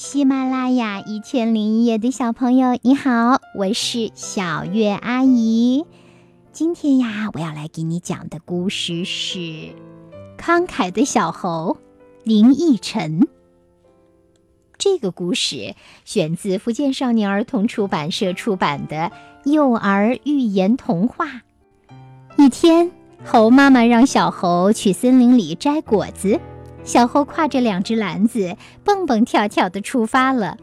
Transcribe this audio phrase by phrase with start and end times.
[0.00, 5.86] 喜马拉雅一千零一夜的小朋友，你好，我是小月阿姨。
[6.52, 9.38] 今天呀，我要来给你讲的故事是
[10.38, 11.78] 《慷慨的小猴》
[12.22, 13.26] 林奕晨。
[14.78, 15.74] 这个故事
[16.04, 19.10] 选自福建少年儿童出版社出版的
[19.44, 21.42] 幼儿寓言童话。
[22.36, 22.92] 一天，
[23.24, 26.38] 猴妈妈让小猴去森林里摘果子。
[26.88, 30.56] 小猴挎着两只篮子，蹦蹦跳跳地出发了。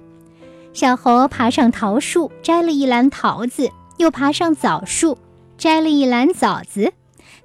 [0.74, 5.20] 小猴爬上桃树，摘了一篮桃子；又爬上枣树，
[5.56, 6.94] 摘了一篮枣子。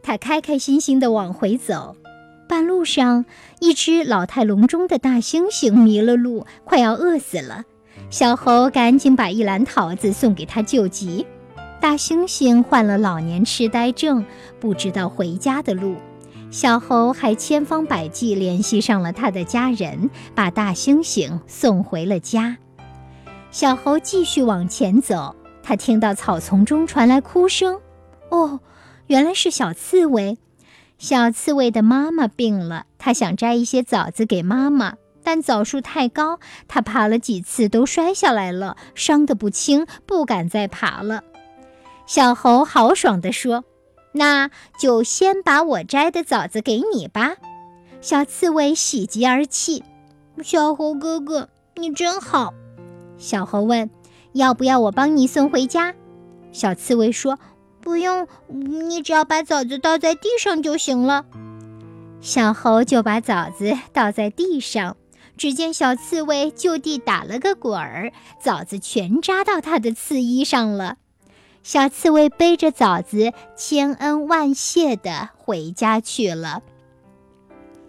[0.03, 1.95] 他开开心心地往回走。
[2.49, 3.27] 半路上，
[3.61, 7.65] 一只老态龙钟的大猩猩迷了路，快要饿死了。
[8.09, 11.27] 小猴赶紧把一篮桃子送给他救急。
[11.83, 14.25] 大猩猩患了老年痴呆症，
[14.59, 15.97] 不知道回家的路。
[16.51, 22.59] 小猴还千方百计联系上了他的家人，把大猩猩送回了家。
[23.53, 27.81] 小猴继续往前走，他听到草丛中传来哭声。
[28.31, 28.59] 哦，
[29.07, 30.39] 原来是小刺猬。
[30.99, 41.23] 小刺猬的妈妈病了，他想摘一些枣子给妈妈，但枣树太高，他爬了几次都摔下来了，伤得不轻，不敢再爬了。
[42.07, 43.65] 小猴豪爽地说。
[44.13, 47.37] 那就先把我摘的枣子给你吧，
[48.01, 49.85] 小刺猬喜极而泣。
[50.43, 52.55] 小猴哥哥，你真好。
[53.19, 53.91] 小猴问
[54.33, 55.95] ：“要不要我帮你送回家？”
[56.51, 57.39] 小刺猬说
[57.81, 61.27] ：“不用，你只要把枣子倒在地上就行了。”
[62.21, 64.97] 小猴就把枣子倒在地上，
[65.37, 70.97] 只见小刺猬就地打了个滚儿，枣子全扎到他的刺衣上了。
[71.63, 76.63] 小刺猬背着枣子，千恩万谢地回家去了。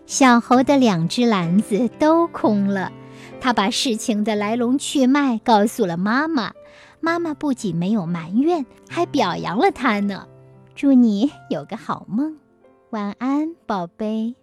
[0.06, 2.92] 小猴的两只篮子都空了，
[3.40, 6.52] 他把事情的来龙去脉告诉了妈妈。
[7.00, 10.28] 妈妈不仅没有埋怨，还表扬了他呢。
[10.76, 12.38] 祝你有个好梦，
[12.90, 14.36] 晚安，宝贝。